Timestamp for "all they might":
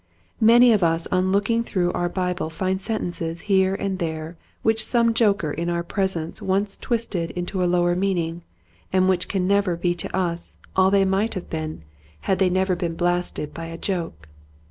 10.75-11.35